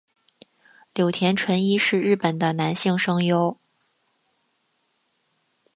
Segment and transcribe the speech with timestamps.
[0.95, 3.55] 柳田淳一是日本的男性声优。